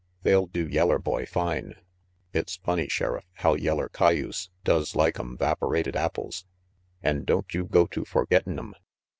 [0.23, 1.75] They'll do yeller boy fine.
[2.33, 6.47] It's funny, Sheriff, how yeller cayuse does like 'em 'vaporated apples
[7.03, 8.73] and don't you go to forgettin' 'em."